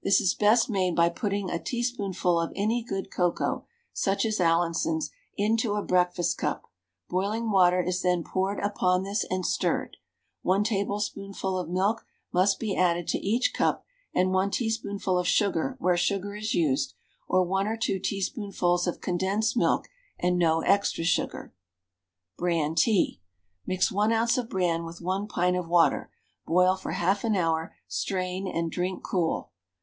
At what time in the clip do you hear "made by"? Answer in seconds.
0.70-1.10